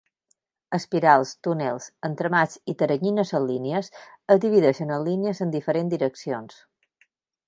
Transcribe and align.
Espirals, 0.75 1.33
túnels, 1.47 1.85
entramats 2.09 2.57
i 2.73 2.75
teranyines 2.79 3.33
en 3.39 3.45
línies 3.49 3.91
es 4.37 4.39
divideixen 4.47 4.95
en 4.99 5.05
línies 5.11 5.43
en 5.47 5.53
diferents 5.57 5.95
direccions. 5.95 6.59